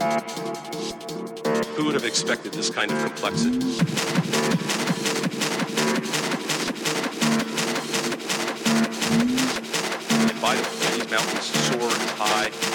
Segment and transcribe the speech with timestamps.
[0.00, 3.58] Who would have expected this kind of complexity?
[10.30, 12.69] And by the way, these mountains soar high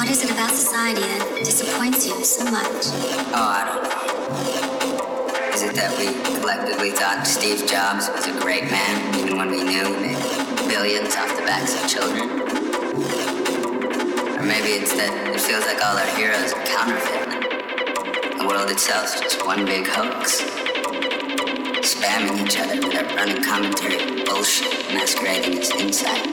[0.00, 2.88] What is it about society that disappoints you so much?
[3.36, 5.52] Oh, I don't know.
[5.52, 6.08] Is it that we
[6.40, 11.14] collectively thought Steve Jobs was a great man, even when we knew he made billions
[11.20, 12.32] off the backs of children?
[14.40, 18.40] Or maybe it's that it feels like all our heroes are counterfeit.
[18.40, 20.40] The world itself is just one big hoax.
[21.84, 26.24] Spamming each other with our running commentary bullshit masquerading as insight.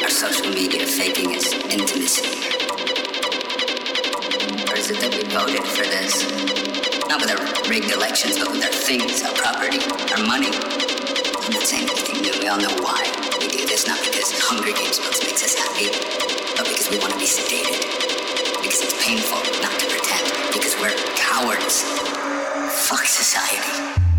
[0.00, 2.59] Our social media faking as intimacy.
[4.90, 6.26] That we voted for this?
[7.06, 9.78] Not with our rigged elections, but with our things, our property,
[10.10, 10.50] our money.
[10.50, 12.34] I'm not saying anything new.
[12.42, 13.06] We all know why
[13.38, 13.86] we do this.
[13.86, 15.94] Not because Hunger Games books makes us happy,
[16.58, 17.86] but because we want to be sedated.
[18.66, 20.26] Because it's painful not to pretend.
[20.52, 21.86] Because we're cowards.
[22.90, 24.09] Fuck society.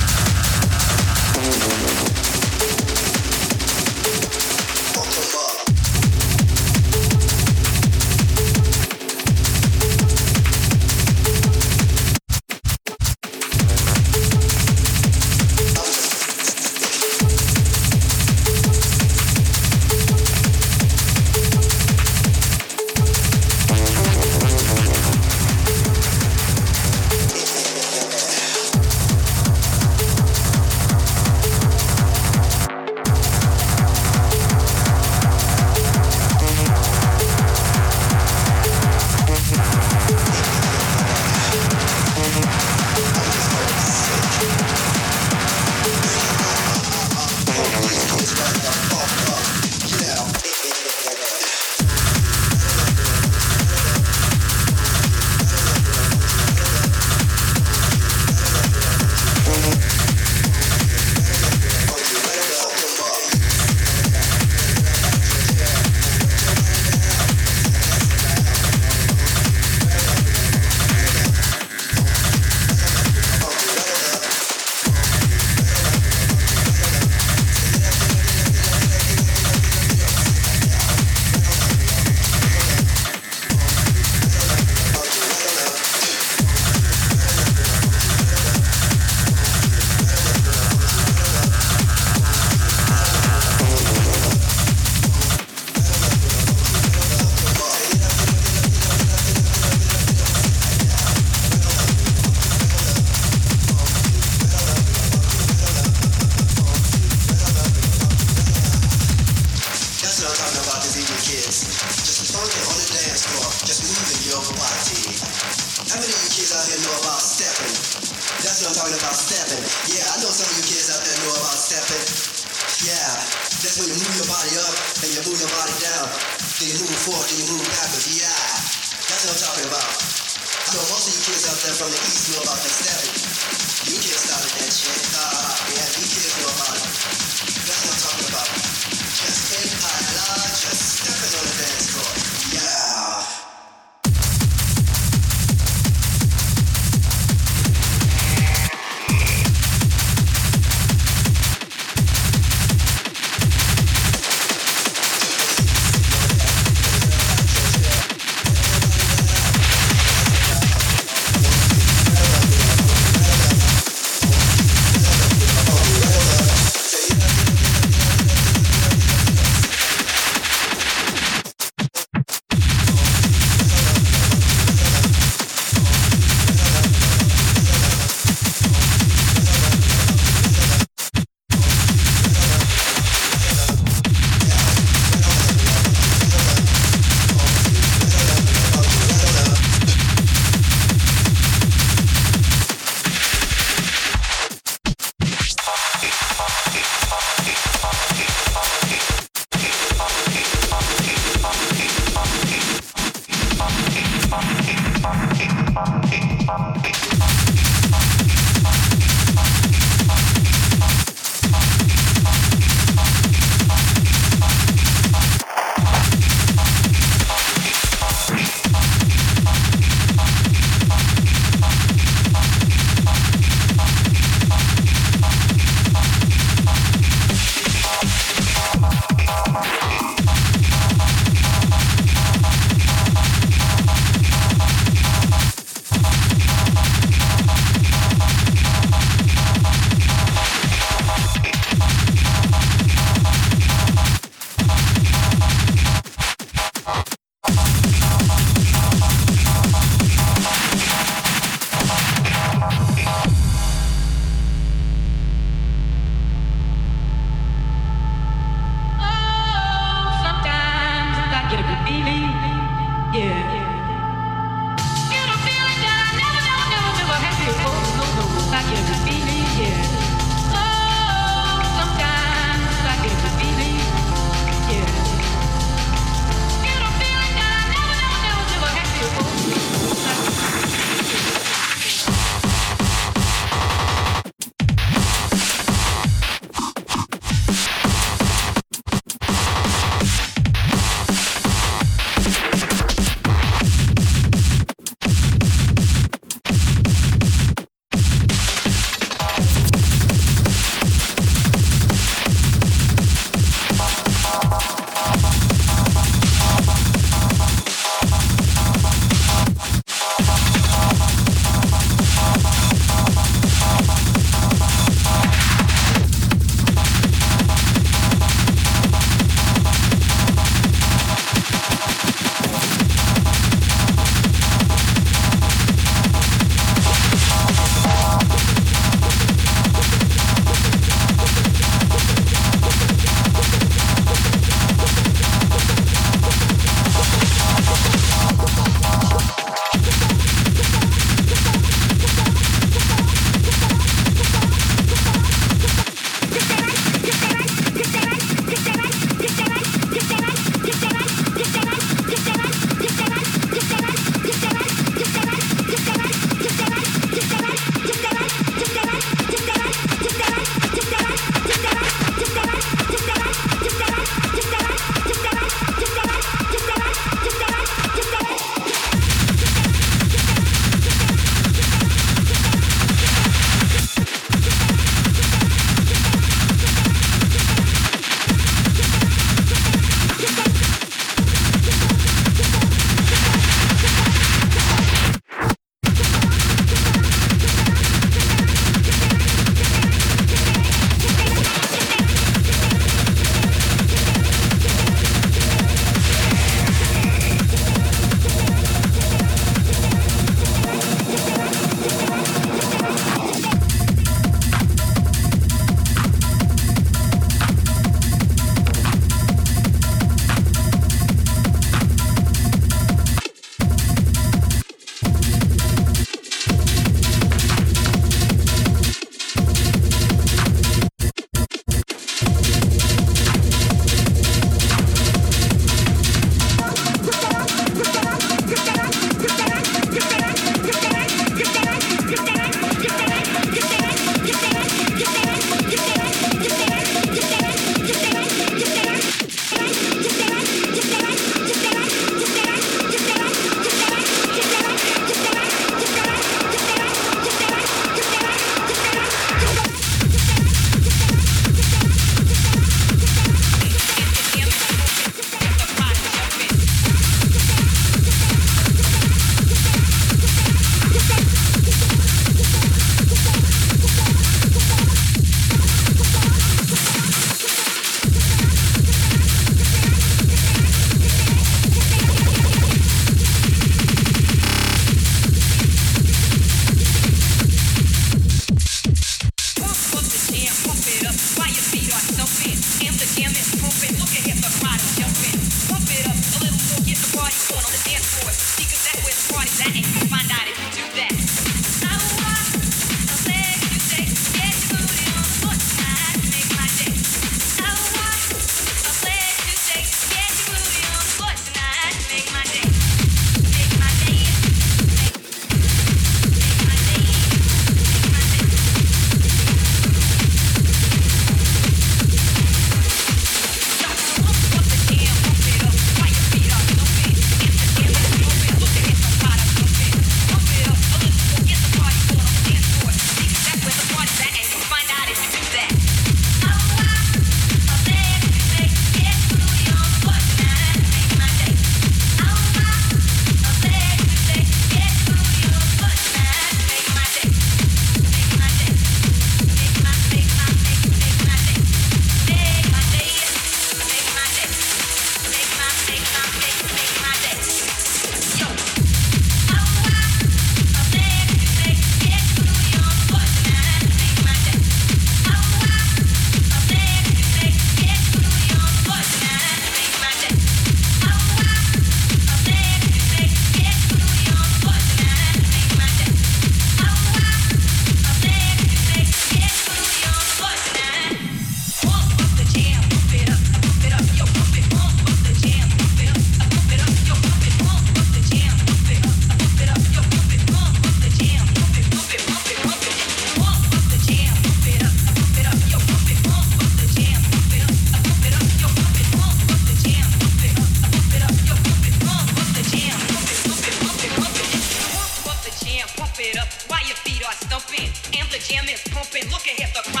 [598.13, 599.23] and the jam is pumping.
[599.31, 600.00] Look ahead, the crowd.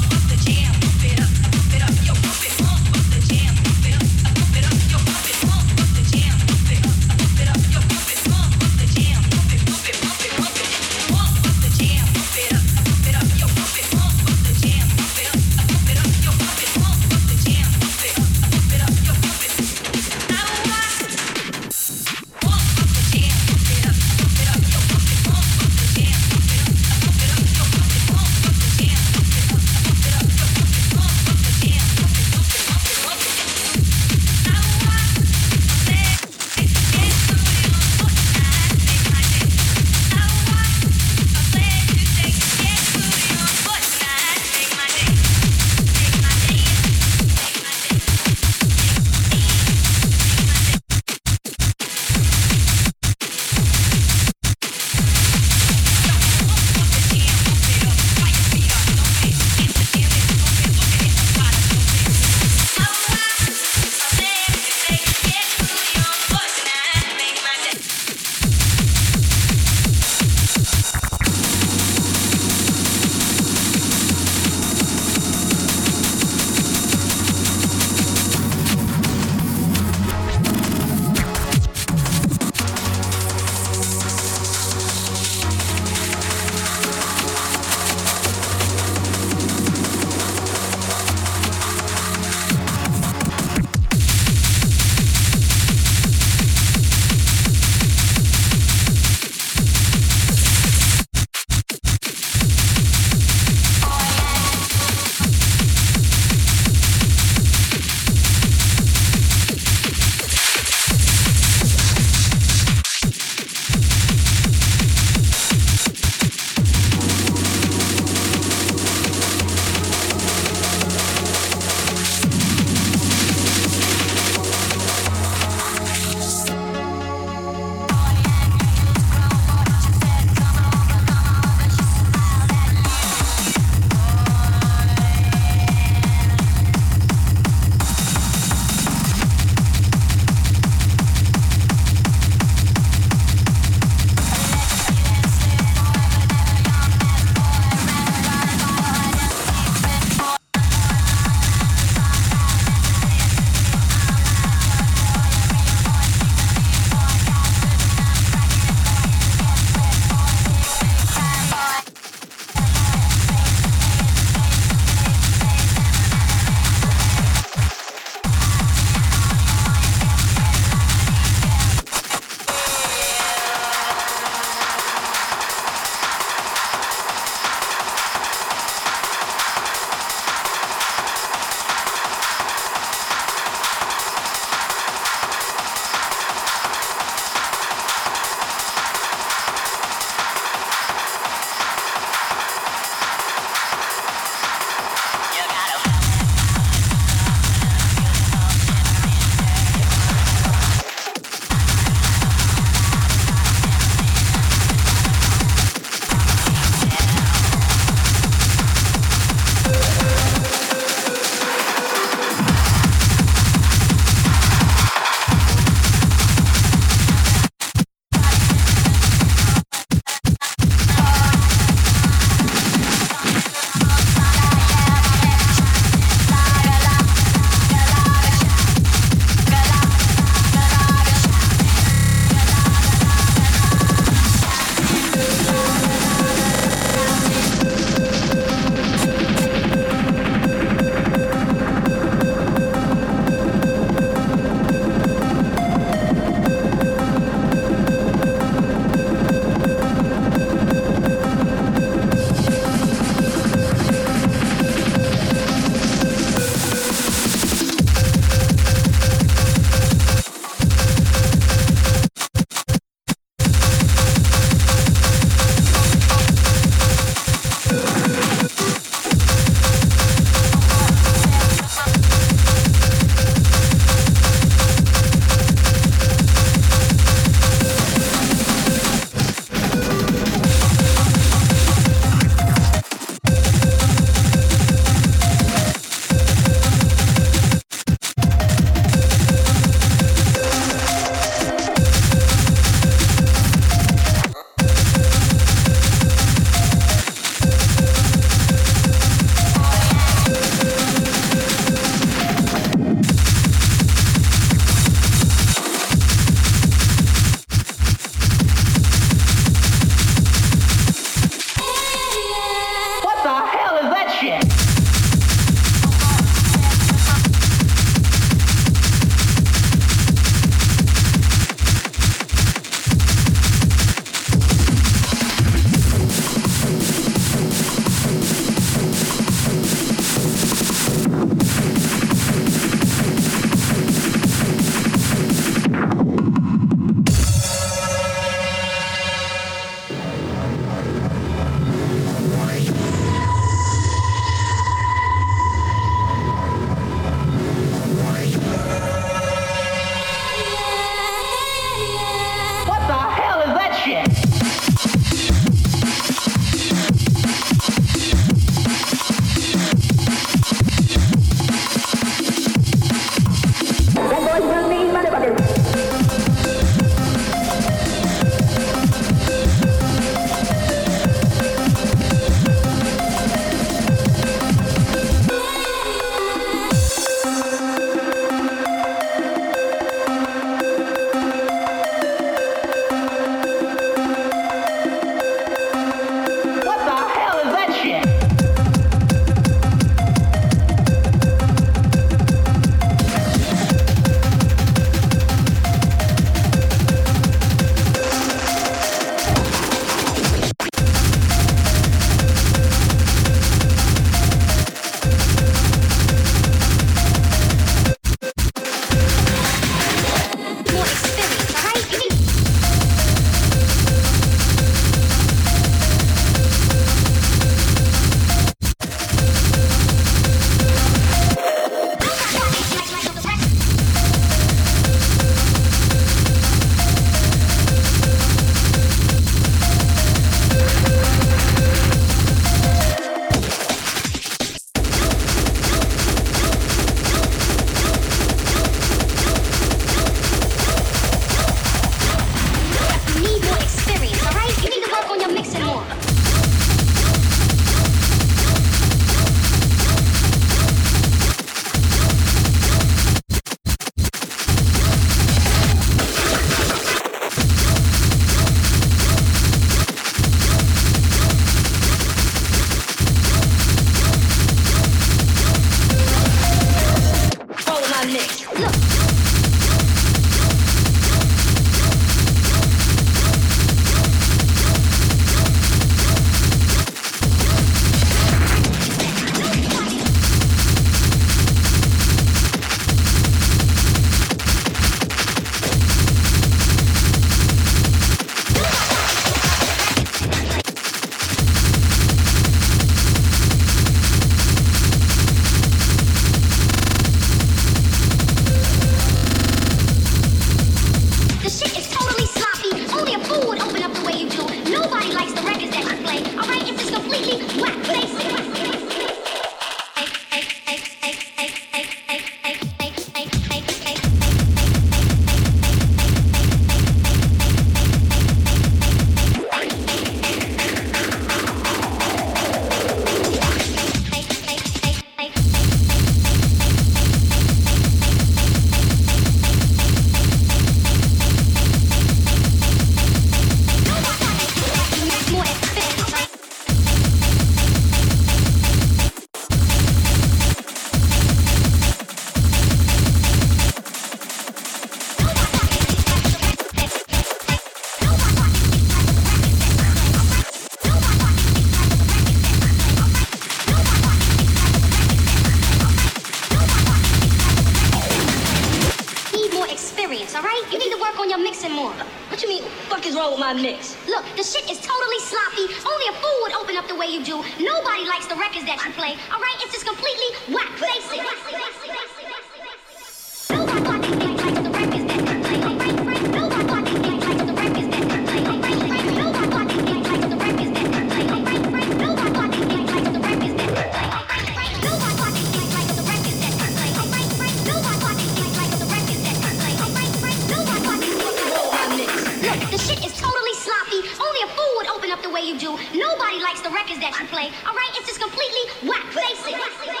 [595.41, 595.71] way you do.
[595.97, 597.91] Nobody likes the records that you play, all right?
[597.97, 599.05] It's just completely whack.
[599.11, 600.00] Face it.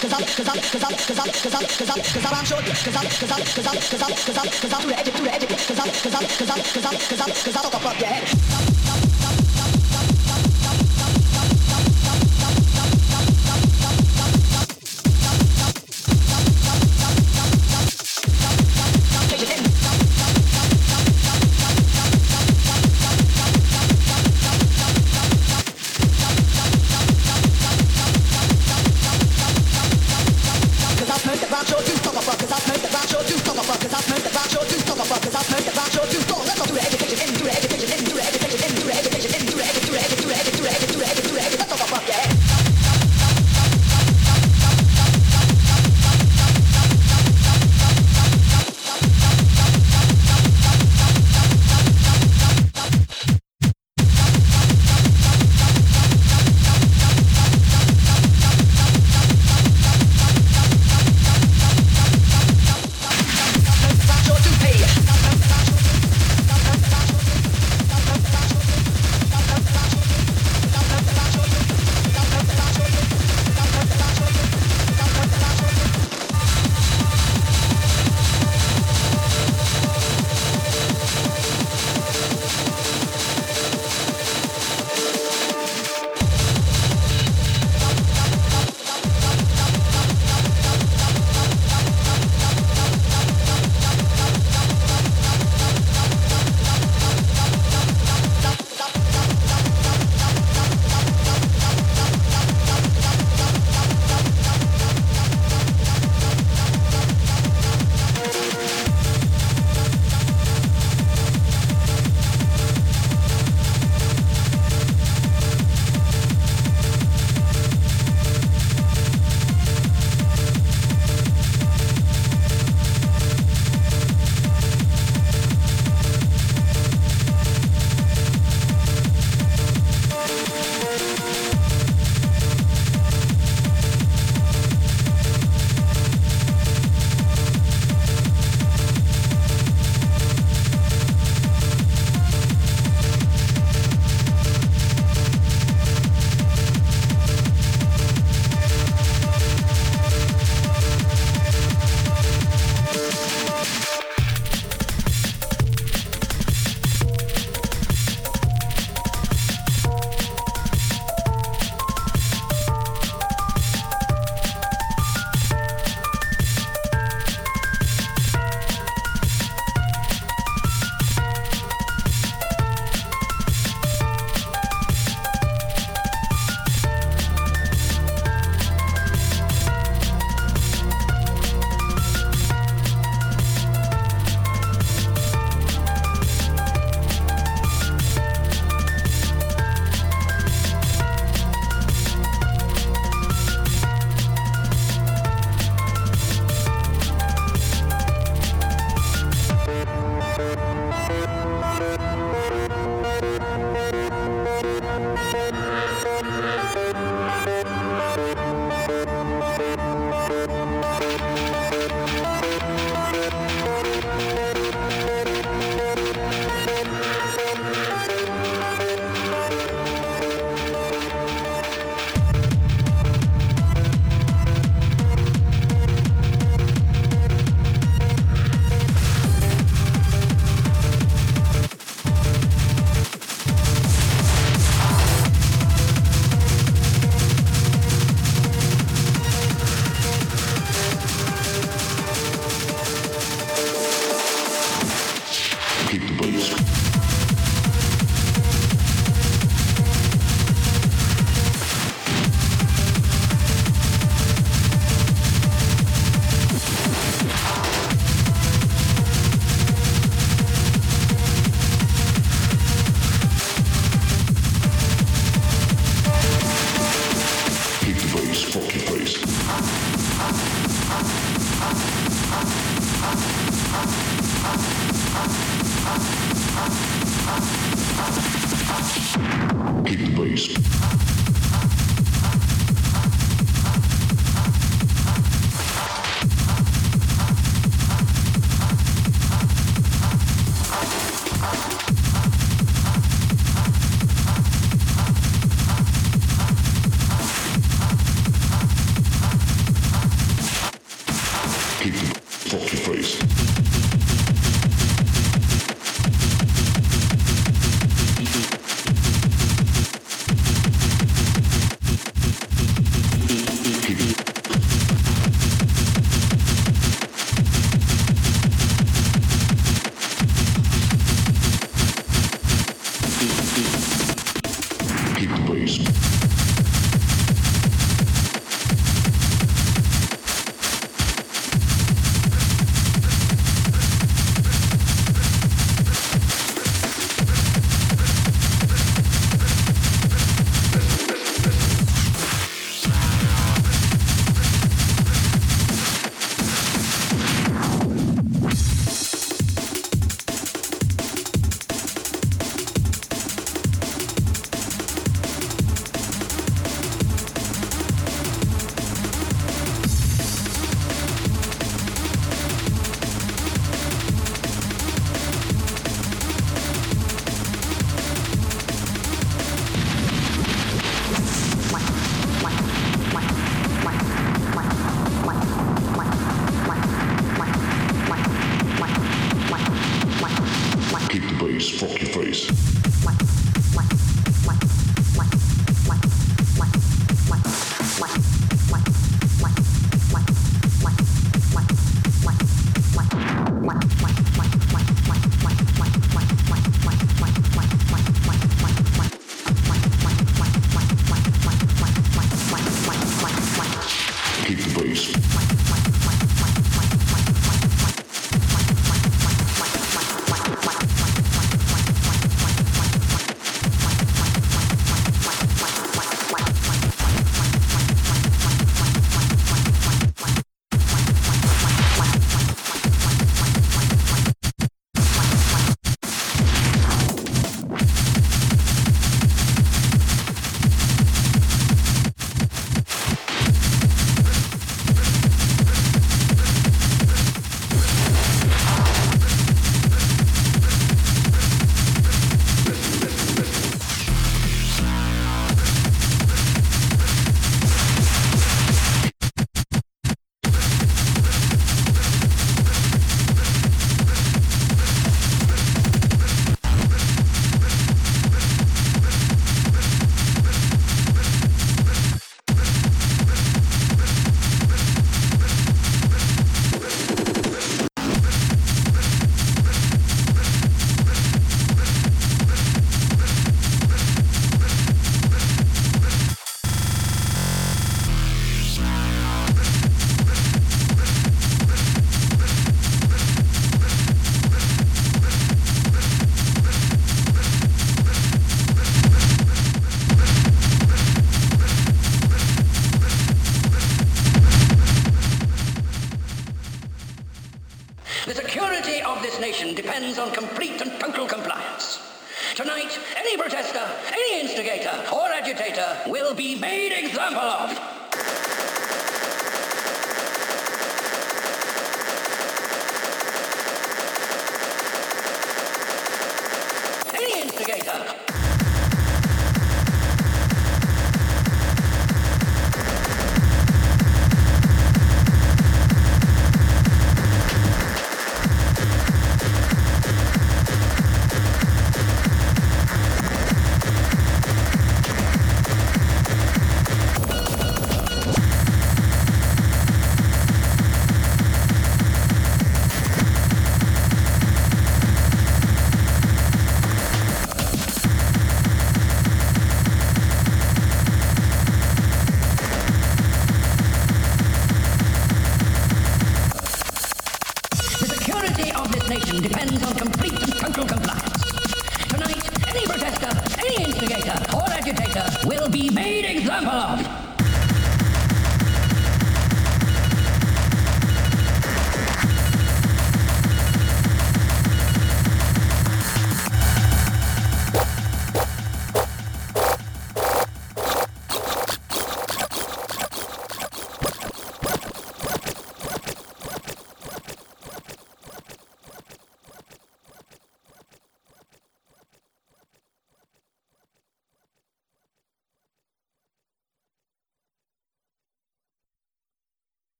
[0.00, 2.44] cause I'm, cause I'm, cause I'm, cause I'm, cause I'm, cause I'm, cause I'm, I'm
[2.44, 4.98] short, cause I'm, cause I'm, cause I'm, cause I'm, cause I'm, cause I'm, to the
[4.98, 7.20] edge, to the edge, cause I'm, cause I'm, cause I'm, cause I'm, cause I'm, cause
[7.20, 8.87] I'm, cause I'm, cause I'm, cause I'm, cause I'm,